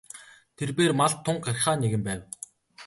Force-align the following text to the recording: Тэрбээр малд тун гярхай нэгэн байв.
Тэрбээр 0.57 0.93
малд 0.99 1.17
тун 1.25 1.37
гярхай 1.45 1.75
нэгэн 1.79 2.01
байв. 2.07 2.21